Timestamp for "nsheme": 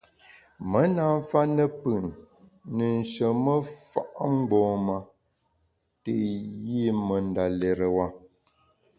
2.99-3.53